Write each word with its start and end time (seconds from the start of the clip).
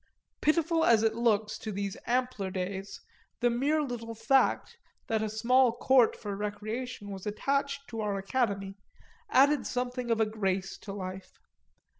Pitiful 0.41 0.83
as 0.83 1.03
it 1.03 1.13
looks 1.13 1.59
to 1.59 1.71
these 1.71 1.95
ampler 2.07 2.49
days 2.49 3.01
the 3.39 3.51
mere 3.51 3.83
little 3.83 4.15
fact 4.15 4.79
that 5.05 5.21
a 5.21 5.29
small 5.29 5.71
court 5.73 6.15
for 6.15 6.35
recreation 6.35 7.11
was 7.11 7.27
attached 7.27 7.87
to 7.89 8.01
our 8.01 8.17
academy 8.17 8.73
added 9.29 9.67
something 9.67 10.09
of 10.09 10.19
a 10.19 10.25
grace 10.25 10.75
to 10.79 10.91
life. 10.91 11.37